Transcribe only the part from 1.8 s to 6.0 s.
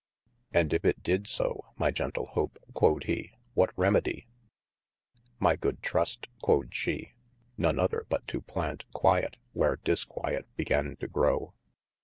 gentle Hope (quod he) what remedy? My good